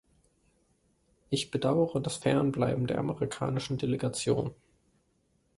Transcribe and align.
Ich 1.29 1.51
bedauere 1.51 1.99
das 2.01 2.15
Fernbleiben 2.15 2.87
der 2.87 2.97
amerikanischen 2.97 3.77
Delegation. 3.77 4.55